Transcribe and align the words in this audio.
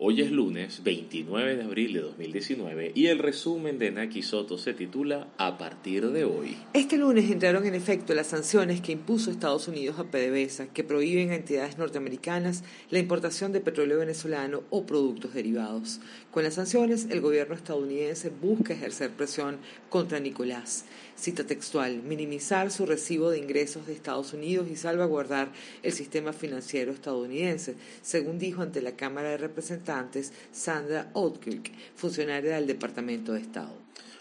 Hoy 0.00 0.20
es 0.20 0.30
lunes 0.30 0.84
29 0.84 1.56
de 1.56 1.64
abril 1.64 1.92
de 1.92 2.02
2019 2.02 2.92
y 2.94 3.08
el 3.08 3.18
resumen 3.18 3.80
de 3.80 3.90
Naki 3.90 4.22
Soto 4.22 4.56
se 4.56 4.72
titula 4.72 5.26
A 5.38 5.58
partir 5.58 6.10
de 6.10 6.22
hoy. 6.22 6.56
Este 6.72 6.96
lunes 6.96 7.28
entraron 7.32 7.66
en 7.66 7.74
efecto 7.74 8.14
las 8.14 8.28
sanciones 8.28 8.80
que 8.80 8.92
impuso 8.92 9.32
Estados 9.32 9.66
Unidos 9.66 9.98
a 9.98 10.04
PDVSA 10.04 10.68
que 10.68 10.84
prohíben 10.84 11.32
a 11.32 11.34
entidades 11.34 11.78
norteamericanas 11.78 12.62
la 12.90 13.00
importación 13.00 13.52
de 13.52 13.60
petróleo 13.60 13.98
venezolano 13.98 14.62
o 14.70 14.86
productos 14.86 15.34
derivados. 15.34 15.98
Con 16.30 16.44
las 16.44 16.54
sanciones, 16.54 17.08
el 17.10 17.20
gobierno 17.20 17.56
estadounidense 17.56 18.30
busca 18.30 18.74
ejercer 18.74 19.10
presión 19.10 19.56
contra 19.90 20.20
Nicolás. 20.20 20.84
Cita 21.16 21.44
textual, 21.44 22.04
minimizar 22.04 22.70
su 22.70 22.86
recibo 22.86 23.30
de 23.30 23.38
ingresos 23.38 23.88
de 23.88 23.94
Estados 23.94 24.32
Unidos 24.32 24.68
y 24.70 24.76
salvaguardar 24.76 25.50
el 25.82 25.92
sistema 25.92 26.32
financiero 26.32 26.92
estadounidense, 26.92 27.74
según 28.02 28.38
dijo 28.38 28.62
ante 28.62 28.80
la 28.80 28.94
Cámara 28.94 29.30
de 29.30 29.38
Representantes 29.38 29.87
Sandra 30.52 31.10
Oudkirk, 31.14 31.70
funcionaria 31.94 32.56
del 32.56 32.66
Departamento 32.66 33.32
de 33.32 33.40
Estado. 33.40 33.72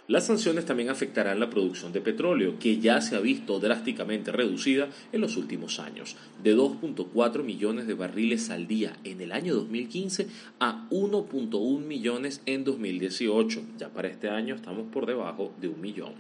Las 0.08 0.28
sanciones 0.28 0.64
también 0.64 0.90
afectarán 0.90 1.42
la 1.42 1.50
producción 1.50 1.92
de 1.92 2.00
petróleo, 2.00 2.58
que 2.60 2.80
ya 2.80 3.02
se 3.02 3.18
ha 3.18 3.20
visto 3.20 3.60
drásticamente 3.60 4.32
reducida 4.32 4.88
en 5.12 5.20
los 5.20 5.36
últimos 5.36 5.82
años, 5.82 6.16
de 6.42 6.56
2.4 6.56 7.44
millones 7.44 7.88
de 7.88 7.94
barriles 7.94 8.50
al 8.50 8.68
día 8.68 8.96
en 9.04 9.20
el 9.20 9.34
año 9.34 9.54
2015 9.56 10.28
a 10.62 10.88
1.1 10.92 11.80
millones 11.82 12.42
en 12.46 12.64
2018. 12.64 13.64
Ya 13.78 13.90
para 13.90 14.08
este 14.08 14.30
año 14.30 14.56
estamos 14.56 14.86
por 14.94 15.08
debajo 15.08 15.52
de 15.60 15.68
un 15.68 15.82
millón. 15.82 16.14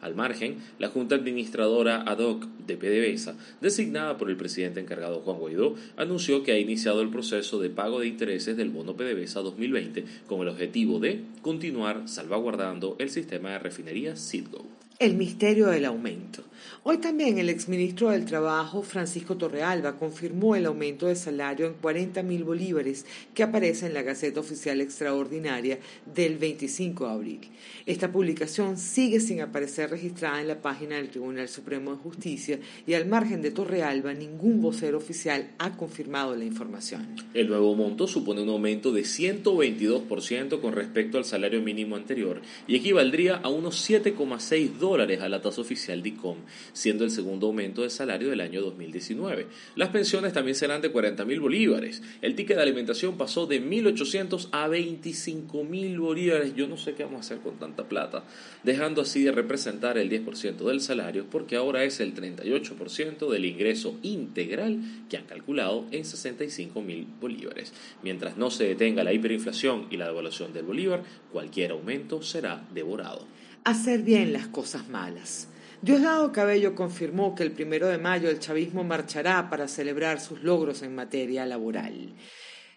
Al 0.00 0.14
margen, 0.14 0.58
la 0.78 0.88
Junta 0.88 1.14
Administradora 1.14 2.02
ad 2.02 2.18
hoc 2.18 2.46
de 2.66 2.76
PDVSA, 2.76 3.36
designada 3.62 4.18
por 4.18 4.28
el 4.28 4.36
presidente 4.36 4.80
encargado 4.80 5.20
Juan 5.20 5.38
Guaidó, 5.38 5.76
anunció 5.96 6.42
que 6.42 6.52
ha 6.52 6.58
iniciado 6.58 7.00
el 7.00 7.08
proceso 7.08 7.58
de 7.58 7.70
pago 7.70 8.00
de 8.00 8.08
intereses 8.08 8.56
del 8.56 8.68
bono 8.68 8.96
PDVSA 8.96 9.40
2020 9.40 10.04
con 10.26 10.42
el 10.42 10.48
objetivo 10.48 10.98
de 10.98 11.24
continuar 11.40 12.06
salvaguardando 12.06 12.96
el 12.98 13.08
sistema 13.08 13.33
de 13.38 13.58
refinería 13.58 14.16
Citgo. 14.16 14.73
El 15.00 15.14
misterio 15.14 15.66
del 15.66 15.86
aumento. 15.86 16.44
Hoy 16.84 16.98
también 16.98 17.38
el 17.38 17.48
exministro 17.48 18.10
del 18.10 18.26
Trabajo, 18.26 18.82
Francisco 18.82 19.36
Torrealba, 19.36 19.96
confirmó 19.96 20.54
el 20.54 20.66
aumento 20.66 21.06
de 21.06 21.16
salario 21.16 21.66
en 21.66 21.74
40 21.74 22.22
mil 22.22 22.44
bolívares 22.44 23.06
que 23.34 23.42
aparece 23.42 23.86
en 23.86 23.94
la 23.94 24.02
Gaceta 24.02 24.40
Oficial 24.40 24.80
Extraordinaria 24.80 25.78
del 26.14 26.38
25 26.38 27.06
de 27.06 27.10
abril. 27.10 27.40
Esta 27.86 28.12
publicación 28.12 28.76
sigue 28.76 29.20
sin 29.20 29.40
aparecer 29.40 29.90
registrada 29.90 30.40
en 30.40 30.48
la 30.48 30.62
página 30.62 30.96
del 30.96 31.08
Tribunal 31.08 31.48
Supremo 31.48 31.92
de 31.92 31.98
Justicia 31.98 32.60
y 32.86 32.94
al 32.94 33.06
margen 33.06 33.42
de 33.42 33.50
Torrealba 33.50 34.14
ningún 34.14 34.60
vocero 34.60 34.98
oficial 34.98 35.50
ha 35.58 35.76
confirmado 35.76 36.36
la 36.36 36.44
información. 36.44 37.16
El 37.34 37.48
nuevo 37.48 37.74
monto 37.74 38.06
supone 38.06 38.42
un 38.42 38.50
aumento 38.50 38.92
de 38.92 39.02
122% 39.02 40.60
con 40.60 40.72
respecto 40.72 41.18
al 41.18 41.24
salario 41.24 41.62
mínimo 41.62 41.96
anterior 41.96 42.40
y 42.66 42.76
equivaldría 42.76 43.36
a 43.36 43.48
unos 43.48 43.90
7,6 43.90 44.78
dólares 44.84 45.20
a 45.20 45.28
la 45.28 45.40
tasa 45.40 45.60
oficial 45.60 46.02
de 46.02 46.10
ICOM, 46.10 46.36
siendo 46.72 47.04
el 47.04 47.10
segundo 47.10 47.46
aumento 47.46 47.82
de 47.82 47.90
salario 47.90 48.28
del 48.28 48.40
año 48.40 48.60
2019. 48.60 49.46
Las 49.76 49.88
pensiones 49.88 50.32
también 50.32 50.54
serán 50.54 50.82
de 50.82 50.90
40 50.90 51.24
mil 51.24 51.40
bolívares. 51.40 52.02
El 52.20 52.34
ticket 52.34 52.56
de 52.56 52.62
alimentación 52.62 53.16
pasó 53.16 53.46
de 53.46 53.62
1.800 53.62 54.48
a 54.52 54.68
25 54.68 55.64
mil 55.64 55.98
bolívares. 55.98 56.54
Yo 56.54 56.68
no 56.68 56.76
sé 56.76 56.94
qué 56.94 57.04
vamos 57.04 57.18
a 57.18 57.20
hacer 57.20 57.38
con 57.38 57.58
tanta 57.58 57.88
plata, 57.88 58.24
dejando 58.62 59.00
así 59.00 59.22
de 59.24 59.32
representar 59.32 59.96
el 59.98 60.10
10% 60.10 60.56
del 60.64 60.80
salario 60.80 61.26
porque 61.30 61.56
ahora 61.56 61.84
es 61.84 62.00
el 62.00 62.14
38% 62.14 63.30
del 63.30 63.44
ingreso 63.44 63.98
integral 64.02 64.80
que 65.08 65.16
han 65.16 65.24
calculado 65.24 65.86
en 65.90 66.04
65 66.04 66.82
mil 66.82 67.06
bolívares. 67.20 67.72
Mientras 68.02 68.36
no 68.36 68.50
se 68.50 68.64
detenga 68.64 69.04
la 69.04 69.12
hiperinflación 69.12 69.86
y 69.90 69.96
la 69.96 70.06
devaluación 70.06 70.52
del 70.52 70.64
bolívar, 70.64 71.02
cualquier 71.32 71.72
aumento 71.72 72.22
será 72.22 72.66
devorado. 72.74 73.26
Hacer 73.64 74.02
bien 74.02 74.34
las 74.34 74.46
cosas 74.46 74.90
malas. 74.90 75.48
Diosdado 75.80 76.32
Cabello 76.32 76.74
confirmó 76.74 77.34
que 77.34 77.44
el 77.44 77.50
primero 77.50 77.88
de 77.88 77.96
mayo 77.96 78.28
el 78.28 78.38
chavismo 78.38 78.84
marchará 78.84 79.48
para 79.48 79.68
celebrar 79.68 80.20
sus 80.20 80.42
logros 80.42 80.82
en 80.82 80.94
materia 80.94 81.46
laboral. 81.46 82.12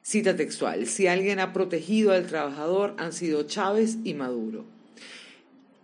Cita 0.02 0.38
textual, 0.38 0.88
si 0.88 1.08
alguien 1.08 1.42
ha 1.42 1.52
protegido 1.52 2.14
al 2.14 2.26
trabajador 2.26 2.96
han 3.00 3.12
sido 3.12 3.44
Chávez 3.44 3.98
y 4.06 4.14
Maduro. 4.14 4.64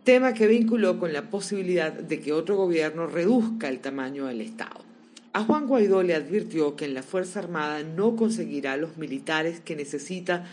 Tema 0.06 0.34
que 0.34 0.48
vinculó 0.48 0.98
con 1.00 1.12
la 1.12 1.30
posibilidad 1.30 1.92
de 1.92 2.22
que 2.22 2.32
otro 2.32 2.56
gobierno 2.56 3.06
reduzca 3.06 3.68
el 3.68 3.80
tamaño 3.80 4.28
del 4.28 4.40
Estado. 4.40 4.86
A 5.34 5.44
Juan 5.44 5.68
Guaidó 5.68 6.02
le 6.02 6.16
advirtió 6.16 6.78
que 6.78 6.86
en 6.86 6.94
la 6.94 7.04
Fuerza 7.04 7.40
Armada 7.40 7.84
no 7.84 8.16
conseguirá 8.16 8.78
los 8.78 8.96
militares 8.96 9.60
que 9.60 9.76
necesita 9.76 10.46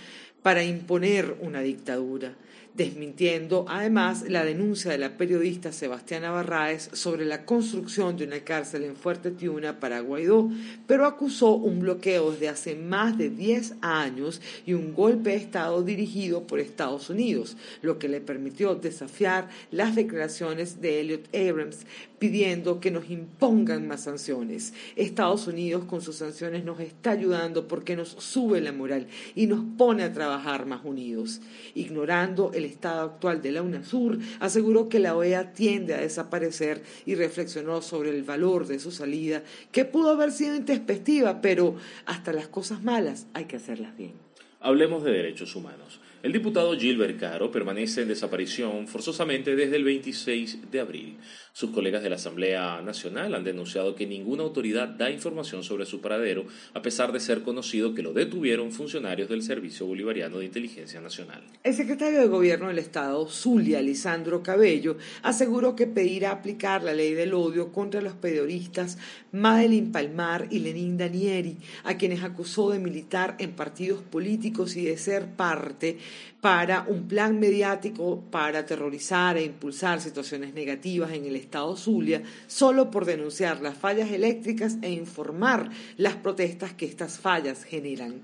para 0.42 0.64
imponer 0.64 1.36
una 1.40 1.60
dictadura 1.60 2.34
desmintiendo 2.74 3.64
además 3.68 4.24
la 4.28 4.44
denuncia 4.44 4.90
de 4.90 4.98
la 4.98 5.16
periodista 5.16 5.72
Sebastiana 5.72 6.30
Barraez 6.30 6.90
sobre 6.92 7.24
la 7.24 7.44
construcción 7.44 8.16
de 8.16 8.24
una 8.24 8.40
cárcel 8.40 8.84
en 8.84 8.96
Fuerte 8.96 9.30
Tiuna 9.30 9.80
para 9.80 10.00
Guaidó, 10.00 10.50
pero 10.86 11.06
acusó 11.06 11.54
un 11.54 11.80
bloqueo 11.80 12.32
desde 12.32 12.48
hace 12.48 12.76
más 12.76 13.18
de 13.18 13.30
10 13.30 13.74
años 13.80 14.40
y 14.66 14.74
un 14.74 14.94
golpe 14.94 15.30
de 15.30 15.36
Estado 15.36 15.82
dirigido 15.82 16.46
por 16.46 16.60
Estados 16.60 17.10
Unidos, 17.10 17.56
lo 17.82 17.98
que 17.98 18.08
le 18.08 18.20
permitió 18.20 18.74
desafiar 18.74 19.48
las 19.70 19.94
declaraciones 19.94 20.80
de 20.80 21.00
Elliot 21.00 21.34
Abrams 21.34 21.86
pidiendo 22.20 22.80
que 22.80 22.90
nos 22.90 23.10
impongan 23.10 23.88
más 23.88 24.02
sanciones. 24.02 24.74
Estados 24.94 25.46
Unidos 25.46 25.86
con 25.86 26.02
sus 26.02 26.16
sanciones 26.16 26.64
nos 26.64 26.78
está 26.78 27.12
ayudando 27.12 27.66
porque 27.66 27.96
nos 27.96 28.10
sube 28.10 28.60
la 28.60 28.72
moral 28.72 29.06
y 29.34 29.46
nos 29.46 29.64
pone 29.78 30.02
a 30.02 30.12
trabajar 30.12 30.66
más 30.66 30.84
unidos, 30.84 31.40
ignorando 31.74 32.52
estado 32.64 33.02
actual 33.02 33.42
de 33.42 33.52
la 33.52 33.62
UNASUR, 33.62 34.18
aseguró 34.40 34.88
que 34.88 34.98
la 34.98 35.16
OEA 35.16 35.52
tiende 35.52 35.94
a 35.94 36.00
desaparecer 36.00 36.82
y 37.06 37.14
reflexionó 37.14 37.82
sobre 37.82 38.10
el 38.10 38.22
valor 38.22 38.66
de 38.66 38.78
su 38.78 38.90
salida, 38.90 39.42
que 39.72 39.84
pudo 39.84 40.10
haber 40.10 40.32
sido 40.32 40.56
introspectiva, 40.56 41.40
pero 41.40 41.76
hasta 42.06 42.32
las 42.32 42.48
cosas 42.48 42.82
malas 42.82 43.26
hay 43.34 43.44
que 43.44 43.56
hacerlas 43.56 43.96
bien. 43.96 44.12
Hablemos 44.60 45.02
de 45.04 45.12
derechos 45.12 45.56
humanos. 45.56 46.00
El 46.22 46.32
diputado 46.32 46.76
Gilbert 46.78 47.18
Caro 47.18 47.50
permanece 47.50 48.02
en 48.02 48.08
desaparición 48.08 48.86
forzosamente 48.86 49.56
desde 49.56 49.76
el 49.76 49.84
26 49.84 50.70
de 50.70 50.80
abril. 50.80 51.16
Sus 51.54 51.70
colegas 51.70 52.02
de 52.02 52.10
la 52.10 52.16
Asamblea 52.16 52.82
Nacional 52.82 53.34
han 53.34 53.42
denunciado 53.42 53.94
que 53.94 54.06
ninguna 54.06 54.42
autoridad 54.42 54.86
da 54.86 55.10
información 55.10 55.64
sobre 55.64 55.86
su 55.86 56.02
paradero, 56.02 56.44
a 56.74 56.82
pesar 56.82 57.12
de 57.12 57.20
ser 57.20 57.40
conocido 57.40 57.94
que 57.94 58.02
lo 58.02 58.12
detuvieron 58.12 58.70
funcionarios 58.70 59.30
del 59.30 59.42
Servicio 59.42 59.86
Bolivariano 59.86 60.38
de 60.38 60.44
Inteligencia 60.44 61.00
Nacional. 61.00 61.42
El 61.64 61.72
secretario 61.72 62.20
de 62.20 62.26
Gobierno 62.26 62.68
del 62.68 62.78
Estado, 62.78 63.26
Zulia 63.26 63.80
Lisandro 63.80 64.42
Cabello, 64.42 64.98
aseguró 65.22 65.74
que 65.74 65.86
pedirá 65.86 66.32
aplicar 66.32 66.82
la 66.82 66.92
ley 66.92 67.14
del 67.14 67.32
odio 67.32 67.72
contra 67.72 68.02
los 68.02 68.12
periodistas 68.12 68.98
Madeline 69.32 69.90
Palmar 69.90 70.48
y 70.50 70.58
Lenín 70.58 70.98
Danieri, 70.98 71.56
a 71.84 71.96
quienes 71.96 72.22
acusó 72.22 72.70
de 72.70 72.78
militar 72.78 73.36
en 73.38 73.52
partidos 73.52 74.02
políticos 74.02 74.76
y 74.76 74.84
de 74.84 74.98
ser 74.98 75.34
parte 75.34 75.98
para 76.40 76.84
un 76.88 77.06
plan 77.08 77.38
mediático 77.38 78.22
para 78.30 78.60
aterrorizar 78.60 79.36
e 79.36 79.44
impulsar 79.44 80.00
situaciones 80.00 80.54
negativas 80.54 81.12
en 81.12 81.26
el 81.26 81.36
estado 81.36 81.76
Zulia 81.76 82.22
solo 82.46 82.90
por 82.90 83.04
denunciar 83.04 83.60
las 83.60 83.76
fallas 83.76 84.10
eléctricas 84.10 84.78
e 84.82 84.90
informar 84.90 85.70
las 85.96 86.16
protestas 86.16 86.72
que 86.72 86.86
estas 86.86 87.18
fallas 87.18 87.64
generan 87.64 88.22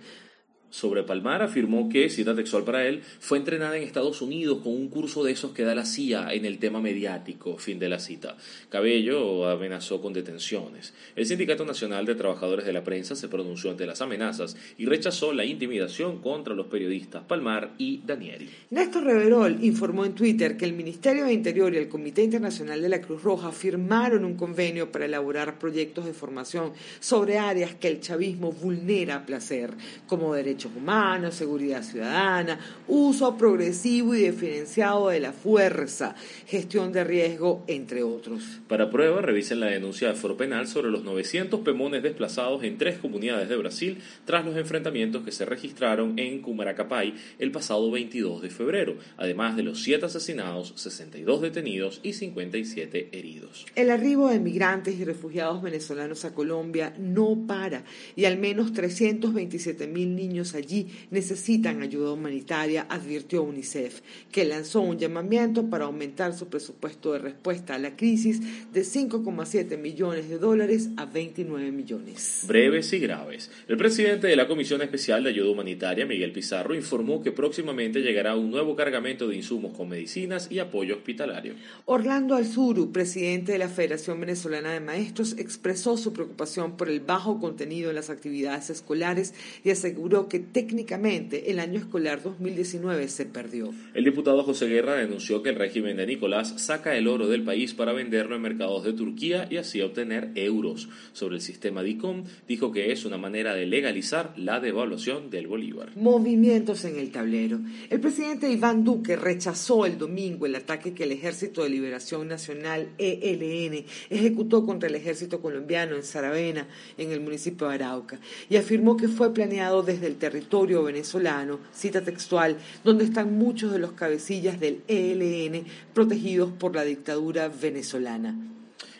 sobre 0.70 1.02
Palmar 1.02 1.42
afirmó 1.42 1.88
que, 1.88 2.08
cita 2.10 2.34
textual 2.34 2.64
para 2.64 2.86
él, 2.86 3.02
fue 3.20 3.38
entrenada 3.38 3.76
en 3.76 3.82
Estados 3.82 4.22
Unidos 4.22 4.58
con 4.62 4.72
un 4.72 4.88
curso 4.88 5.24
de 5.24 5.32
esos 5.32 5.52
que 5.52 5.62
da 5.62 5.74
la 5.74 5.84
CIA 5.84 6.34
en 6.34 6.44
el 6.44 6.58
tema 6.58 6.80
mediático, 6.80 7.56
fin 7.58 7.78
de 7.78 7.88
la 7.88 7.98
cita. 7.98 8.36
Cabello 8.68 9.48
amenazó 9.48 10.00
con 10.02 10.12
detenciones. 10.12 10.94
El 11.14 11.26
Sindicato 11.26 11.64
Nacional 11.64 12.06
de 12.06 12.14
Trabajadores 12.14 12.66
de 12.66 12.72
la 12.72 12.84
Prensa 12.84 13.16
se 13.16 13.28
pronunció 13.28 13.70
ante 13.70 13.86
las 13.86 14.02
amenazas 14.02 14.56
y 14.78 14.86
rechazó 14.86 15.32
la 15.32 15.44
intimidación 15.44 16.18
contra 16.20 16.54
los 16.54 16.66
periodistas 16.66 17.24
Palmar 17.24 17.72
y 17.78 18.02
Danieri. 18.04 18.50
Néstor 18.70 19.04
Reverol 19.04 19.58
informó 19.62 20.04
en 20.04 20.14
Twitter 20.14 20.56
que 20.56 20.64
el 20.64 20.72
Ministerio 20.72 21.24
de 21.24 21.32
Interior 21.32 21.72
y 21.74 21.78
el 21.78 21.88
Comité 21.88 22.22
Internacional 22.22 22.82
de 22.82 22.88
la 22.88 23.00
Cruz 23.00 23.22
Roja 23.22 23.52
firmaron 23.52 24.24
un 24.24 24.36
convenio 24.36 24.92
para 24.92 25.06
elaborar 25.06 25.58
proyectos 25.58 26.04
de 26.04 26.12
formación 26.12 26.72
sobre 27.00 27.38
áreas 27.38 27.74
que 27.74 27.88
el 27.88 28.00
chavismo 28.00 28.52
vulnera 28.52 29.16
a 29.16 29.26
placer, 29.26 29.74
como 30.06 30.34
derechos 30.56 30.72
humanos, 30.74 31.34
seguridad 31.34 31.82
ciudadana, 31.82 32.58
uso 32.88 33.36
progresivo 33.36 34.14
y 34.14 34.22
diferenciado 34.22 35.10
de 35.10 35.20
la 35.20 35.32
fuerza, 35.32 36.14
gestión 36.46 36.92
de 36.92 37.04
riesgo, 37.04 37.62
entre 37.66 38.02
otros. 38.02 38.42
Para 38.68 38.90
prueba, 38.90 39.20
revisen 39.20 39.60
la 39.60 39.66
denuncia 39.66 40.08
de 40.08 40.14
Foro 40.14 40.38
Penal 40.38 40.66
sobre 40.66 40.90
los 40.90 41.04
900 41.04 41.60
pemones 41.60 42.02
desplazados 42.02 42.64
en 42.64 42.78
tres 42.78 42.98
comunidades 42.98 43.50
de 43.50 43.56
Brasil 43.56 43.98
tras 44.24 44.46
los 44.46 44.56
enfrentamientos 44.56 45.24
que 45.24 45.32
se 45.32 45.44
registraron 45.44 46.18
en 46.18 46.40
Cumaracapay 46.40 47.14
el 47.38 47.52
pasado 47.52 47.90
22 47.90 48.40
de 48.40 48.48
febrero, 48.48 48.96
además 49.18 49.56
de 49.56 49.62
los 49.62 49.82
7 49.82 50.06
asesinados, 50.06 50.72
62 50.76 51.42
detenidos 51.42 52.00
y 52.02 52.14
57 52.14 53.10
heridos. 53.12 53.66
El 53.74 53.90
arribo 53.90 54.28
de 54.28 54.40
migrantes 54.40 54.98
y 54.98 55.04
refugiados 55.04 55.60
venezolanos 55.60 56.24
a 56.24 56.34
Colombia 56.34 56.94
no 56.98 57.44
para 57.46 57.84
y 58.14 58.24
al 58.24 58.38
menos 58.38 58.72
327 58.72 59.86
mil 59.86 60.16
niños 60.16 60.45
niños 60.46 60.54
allí 60.54 60.86
necesitan 61.10 61.82
ayuda 61.82 62.12
humanitaria, 62.12 62.86
advirtió 62.88 63.42
UNICEF, 63.42 64.00
que 64.30 64.44
lanzó 64.44 64.80
un 64.80 64.98
llamamiento 64.98 65.68
para 65.68 65.86
aumentar 65.86 66.34
su 66.34 66.48
presupuesto 66.48 67.12
de 67.12 67.18
respuesta 67.18 67.74
a 67.74 67.78
la 67.78 67.96
crisis 67.96 68.40
de 68.72 68.82
5,7 68.82 69.78
millones 69.78 70.28
de 70.28 70.38
dólares 70.38 70.90
a 70.96 71.06
29 71.06 71.70
millones. 71.72 72.44
Breves 72.46 72.92
y 72.92 72.98
graves. 72.98 73.50
El 73.68 73.76
presidente 73.76 74.26
de 74.26 74.36
la 74.36 74.46
Comisión 74.46 74.82
Especial 74.82 75.24
de 75.24 75.30
Ayuda 75.30 75.50
Humanitaria, 75.50 76.06
Miguel 76.06 76.32
Pizarro, 76.32 76.74
informó 76.74 77.22
que 77.22 77.32
próximamente 77.32 78.02
llegará 78.02 78.36
un 78.36 78.50
nuevo 78.50 78.76
cargamento 78.76 79.28
de 79.28 79.36
insumos 79.36 79.76
con 79.76 79.88
medicinas 79.88 80.48
y 80.50 80.58
apoyo 80.58 80.96
hospitalario. 80.96 81.54
Orlando 81.86 82.34
Alzuru, 82.34 82.92
presidente 82.92 83.52
de 83.52 83.58
la 83.58 83.68
Federación 83.68 84.20
Venezolana 84.20 84.72
de 84.72 84.80
Maestros, 84.80 85.36
expresó 85.38 85.96
su 85.96 86.12
preocupación 86.12 86.76
por 86.76 86.88
el 86.88 87.00
bajo 87.00 87.40
contenido 87.40 87.90
en 87.90 87.96
las 87.96 88.10
actividades 88.10 88.70
escolares 88.70 89.34
y 89.64 89.70
aseguró 89.70 90.28
que 90.28 90.35
técnicamente 90.40 91.50
el 91.50 91.58
año 91.58 91.78
escolar 91.78 92.22
2019 92.22 93.08
se 93.08 93.26
perdió. 93.26 93.72
El 93.94 94.04
diputado 94.04 94.42
José 94.42 94.66
Guerra 94.66 94.94
denunció 94.94 95.42
que 95.42 95.50
el 95.50 95.56
régimen 95.56 95.96
de 95.96 96.06
Nicolás 96.06 96.54
saca 96.56 96.96
el 96.96 97.08
oro 97.08 97.28
del 97.28 97.42
país 97.42 97.74
para 97.74 97.92
venderlo 97.92 98.36
en 98.36 98.42
mercados 98.42 98.84
de 98.84 98.92
Turquía 98.92 99.46
y 99.50 99.56
así 99.56 99.80
obtener 99.80 100.32
euros. 100.34 100.88
Sobre 101.12 101.36
el 101.36 101.40
sistema 101.40 101.82
DICOM, 101.82 102.24
dijo 102.48 102.72
que 102.72 102.92
es 102.92 103.04
una 103.04 103.18
manera 103.18 103.54
de 103.54 103.66
legalizar 103.66 104.32
la 104.36 104.60
devaluación 104.60 105.30
del 105.30 105.46
bolívar. 105.46 105.96
Movimientos 105.96 106.84
en 106.84 106.98
el 106.98 107.10
tablero. 107.10 107.60
El 107.90 108.00
presidente 108.00 108.50
Iván 108.50 108.84
Duque 108.84 109.16
rechazó 109.16 109.86
el 109.86 109.98
domingo 109.98 110.46
el 110.46 110.54
ataque 110.54 110.94
que 110.94 111.04
el 111.04 111.12
Ejército 111.12 111.62
de 111.62 111.70
Liberación 111.70 112.28
Nacional, 112.28 112.88
ELN, 112.98 113.84
ejecutó 114.10 114.64
contra 114.64 114.88
el 114.88 114.94
ejército 114.94 115.40
colombiano 115.40 115.96
en 115.96 116.02
Saravena, 116.02 116.68
en 116.98 117.12
el 117.12 117.20
municipio 117.20 117.68
de 117.68 117.74
Arauca, 117.74 118.20
y 118.48 118.56
afirmó 118.56 118.96
que 118.96 119.08
fue 119.08 119.32
planeado 119.32 119.82
desde 119.82 120.06
el 120.06 120.16
territorio 120.30 120.82
venezolano, 120.82 121.60
cita 121.72 122.00
textual, 122.00 122.56
donde 122.82 123.04
están 123.04 123.38
muchos 123.38 123.70
de 123.70 123.78
los 123.78 123.92
cabecillas 123.92 124.58
del 124.58 124.82
ELN 124.88 125.64
protegidos 125.94 126.50
por 126.50 126.74
la 126.74 126.82
dictadura 126.82 127.48
venezolana. 127.48 128.34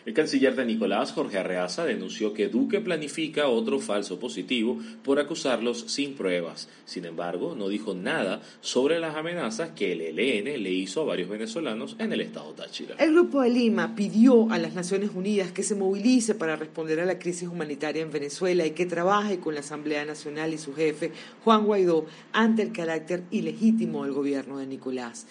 El 0.07 0.13
canciller 0.13 0.55
de 0.55 0.63
Nicolás, 0.63 1.11
Jorge 1.11 1.37
Arreaza, 1.37 1.83
denunció 1.83 2.33
que 2.33 2.47
Duque 2.47 2.79
planifica 2.79 3.49
otro 3.49 3.77
falso 3.77 4.21
positivo 4.21 4.79
por 5.03 5.19
acusarlos 5.19 5.83
sin 5.87 6.15
pruebas. 6.15 6.69
Sin 6.85 7.03
embargo, 7.03 7.55
no 7.57 7.67
dijo 7.67 7.93
nada 7.93 8.41
sobre 8.61 9.01
las 9.01 9.17
amenazas 9.17 9.71
que 9.71 9.91
el 9.91 10.17
ELN 10.17 10.63
le 10.63 10.71
hizo 10.71 11.01
a 11.01 11.03
varios 11.03 11.27
venezolanos 11.27 11.97
en 11.99 12.13
el 12.13 12.21
estado 12.21 12.53
Táchira. 12.53 12.95
El 12.99 13.11
Grupo 13.11 13.41
de 13.41 13.49
Lima 13.49 13.95
pidió 13.97 14.49
a 14.49 14.57
las 14.57 14.75
Naciones 14.75 15.09
Unidas 15.13 15.51
que 15.51 15.61
se 15.61 15.75
movilice 15.75 16.35
para 16.35 16.55
responder 16.55 17.01
a 17.01 17.05
la 17.05 17.19
crisis 17.19 17.49
humanitaria 17.49 18.01
en 18.01 18.09
Venezuela 18.09 18.65
y 18.65 18.71
que 18.71 18.85
trabaje 18.85 19.41
con 19.41 19.55
la 19.55 19.59
Asamblea 19.59 20.05
Nacional 20.05 20.53
y 20.53 20.57
su 20.57 20.73
jefe, 20.73 21.11
Juan 21.43 21.65
Guaidó, 21.65 22.05
ante 22.31 22.61
el 22.61 22.71
carácter 22.71 23.23
ilegítimo 23.29 24.05
del 24.05 24.13
gobierno 24.13 24.59
de 24.59 24.67
Nicolás. 24.67 25.27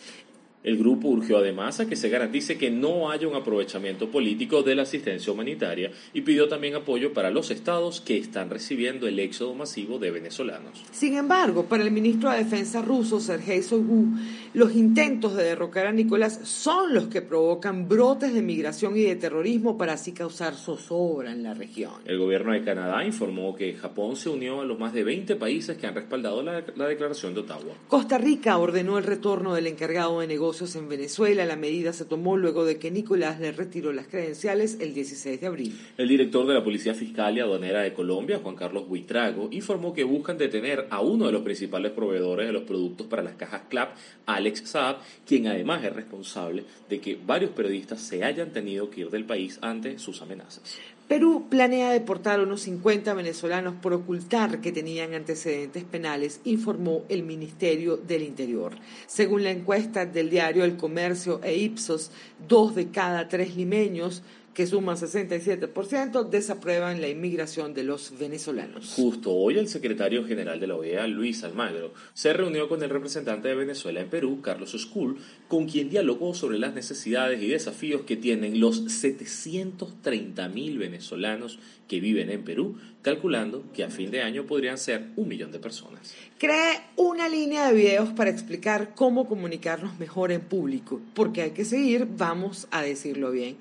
El 0.66 0.78
grupo 0.78 1.06
urgió 1.06 1.38
además 1.38 1.78
a 1.78 1.86
que 1.86 1.94
se 1.94 2.08
garantice 2.08 2.58
que 2.58 2.72
no 2.72 3.08
haya 3.08 3.28
un 3.28 3.36
aprovechamiento 3.36 4.10
político 4.10 4.64
de 4.64 4.74
la 4.74 4.82
asistencia 4.82 5.32
humanitaria 5.32 5.92
y 6.12 6.22
pidió 6.22 6.48
también 6.48 6.74
apoyo 6.74 7.12
para 7.12 7.30
los 7.30 7.52
estados 7.52 8.00
que 8.00 8.18
están 8.18 8.50
recibiendo 8.50 9.06
el 9.06 9.20
éxodo 9.20 9.54
masivo 9.54 10.00
de 10.00 10.10
venezolanos. 10.10 10.82
Sin 10.90 11.16
embargo, 11.16 11.66
para 11.66 11.84
el 11.84 11.92
ministro 11.92 12.32
de 12.32 12.38
Defensa 12.38 12.82
ruso, 12.82 13.20
Sergei 13.20 13.60
Shoigu, 13.60 14.06
los 14.54 14.74
intentos 14.74 15.36
de 15.36 15.44
derrocar 15.44 15.86
a 15.86 15.92
Nicolás 15.92 16.40
son 16.42 16.92
los 16.92 17.06
que 17.06 17.22
provocan 17.22 17.86
brotes 17.86 18.34
de 18.34 18.42
migración 18.42 18.96
y 18.96 19.02
de 19.02 19.14
terrorismo 19.14 19.78
para 19.78 19.92
así 19.92 20.10
causar 20.10 20.56
zozobra 20.56 21.30
en 21.30 21.44
la 21.44 21.54
región. 21.54 21.92
El 22.06 22.18
gobierno 22.18 22.52
de 22.52 22.64
Canadá 22.64 23.04
informó 23.04 23.54
que 23.54 23.74
Japón 23.74 24.16
se 24.16 24.30
unió 24.30 24.62
a 24.62 24.64
los 24.64 24.80
más 24.80 24.92
de 24.92 25.04
20 25.04 25.36
países 25.36 25.78
que 25.78 25.86
han 25.86 25.94
respaldado 25.94 26.42
la, 26.42 26.64
la 26.74 26.88
declaración 26.88 27.34
de 27.34 27.40
Ottawa. 27.42 27.72
Costa 27.86 28.18
Rica 28.18 28.58
ordenó 28.58 28.98
el 28.98 29.04
retorno 29.04 29.54
del 29.54 29.68
encargado 29.68 30.18
de 30.18 30.26
negocios 30.26 30.55
en 30.62 30.88
Venezuela. 30.88 31.44
La 31.44 31.56
medida 31.56 31.92
se 31.92 32.06
tomó 32.06 32.38
luego 32.38 32.64
de 32.64 32.78
que 32.78 32.90
Nicolás 32.90 33.38
le 33.38 33.52
retiró 33.52 33.92
las 33.92 34.06
credenciales 34.06 34.78
el 34.80 34.94
16 34.94 35.38
de 35.38 35.46
abril. 35.46 35.78
El 35.98 36.08
director 36.08 36.46
de 36.46 36.54
la 36.54 36.64
Policía 36.64 36.94
Fiscal 36.94 37.36
y 37.36 37.40
Aduanera 37.40 37.82
de 37.82 37.92
Colombia, 37.92 38.40
Juan 38.42 38.56
Carlos 38.56 38.88
Buitrago, 38.88 39.48
informó 39.52 39.92
que 39.92 40.04
buscan 40.04 40.38
detener 40.38 40.86
a 40.88 41.02
uno 41.02 41.26
de 41.26 41.32
los 41.32 41.42
principales 41.42 41.92
proveedores 41.92 42.46
de 42.46 42.52
los 42.54 42.62
productos 42.62 43.06
para 43.06 43.22
las 43.22 43.34
cajas 43.34 43.62
CLAP, 43.68 43.96
Alex 44.24 44.62
Saab, 44.70 44.96
quien 45.26 45.46
además 45.46 45.84
es 45.84 45.92
responsable 45.92 46.64
de 46.88 47.00
que 47.00 47.18
varios 47.22 47.50
periodistas 47.50 48.00
se 48.00 48.24
hayan 48.24 48.50
tenido 48.50 48.88
que 48.88 49.02
ir 49.02 49.10
del 49.10 49.26
país 49.26 49.58
ante 49.60 49.98
sus 49.98 50.22
amenazas. 50.22 50.78
Perú 51.08 51.46
planea 51.48 51.92
deportar 51.92 52.40
a 52.40 52.42
unos 52.42 52.62
50 52.62 53.14
venezolanos 53.14 53.74
por 53.80 53.92
ocultar 53.92 54.60
que 54.60 54.72
tenían 54.72 55.14
antecedentes 55.14 55.84
penales, 55.84 56.40
informó 56.42 57.04
el 57.08 57.22
Ministerio 57.22 57.96
del 57.96 58.22
Interior. 58.22 58.72
Según 59.06 59.44
la 59.44 59.52
encuesta 59.52 60.04
del 60.04 60.30
diario 60.30 60.64
El 60.64 60.76
Comercio 60.76 61.40
e 61.44 61.54
Ipsos, 61.54 62.10
dos 62.48 62.74
de 62.74 62.90
cada 62.90 63.28
tres 63.28 63.54
limeños 63.54 64.24
que 64.56 64.66
suman 64.66 64.96
67%, 64.96 66.30
desaprueban 66.30 67.02
la 67.02 67.10
inmigración 67.10 67.74
de 67.74 67.82
los 67.82 68.18
venezolanos. 68.18 68.94
Justo 68.96 69.30
hoy 69.30 69.58
el 69.58 69.68
secretario 69.68 70.24
general 70.26 70.58
de 70.58 70.66
la 70.66 70.76
OEA, 70.76 71.06
Luis 71.08 71.44
Almagro, 71.44 71.92
se 72.14 72.32
reunió 72.32 72.66
con 72.66 72.82
el 72.82 72.88
representante 72.88 73.48
de 73.48 73.54
Venezuela 73.54 74.00
en 74.00 74.08
Perú, 74.08 74.40
Carlos 74.40 74.74
Skull, 74.74 75.18
con 75.46 75.66
quien 75.66 75.90
dialogó 75.90 76.32
sobre 76.32 76.58
las 76.58 76.72
necesidades 76.72 77.42
y 77.42 77.48
desafíos 77.48 78.04
que 78.06 78.16
tienen 78.16 78.58
los 78.58 78.82
730 78.90 80.48
mil 80.48 80.78
venezolanos 80.78 81.58
que 81.86 82.00
viven 82.00 82.30
en 82.30 82.42
Perú, 82.42 82.78
calculando 83.02 83.62
que 83.74 83.84
a 83.84 83.90
fin 83.90 84.10
de 84.10 84.22
año 84.22 84.46
podrían 84.46 84.78
ser 84.78 85.10
un 85.16 85.28
millón 85.28 85.52
de 85.52 85.58
personas. 85.58 86.14
Cree 86.38 86.80
una 86.96 87.28
línea 87.28 87.68
de 87.68 87.74
videos 87.74 88.08
para 88.14 88.30
explicar 88.30 88.94
cómo 88.94 89.28
comunicarnos 89.28 89.98
mejor 89.98 90.32
en 90.32 90.40
público, 90.40 91.00
porque 91.12 91.42
hay 91.42 91.50
que 91.50 91.66
seguir, 91.66 92.08
vamos 92.16 92.68
a 92.70 92.80
decirlo 92.80 93.30
bien. 93.30 93.58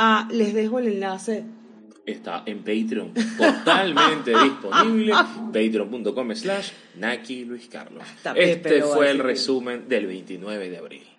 Ah, 0.00 0.27
les 0.30 0.54
dejo 0.54 0.78
el 0.78 0.88
enlace. 0.88 1.44
Está 2.06 2.42
en 2.46 2.58
Patreon, 2.60 3.12
totalmente 3.36 4.30
disponible, 4.44 5.12
patreon.com 5.52 6.34
slash 6.34 6.70
Naki 6.96 7.44
Luis 7.44 7.68
Carlos. 7.68 8.02
Este 8.34 8.82
fue 8.82 9.10
el 9.10 9.18
resumen 9.18 9.88
del 9.88 10.06
29 10.06 10.70
de 10.70 10.78
abril. 10.78 11.17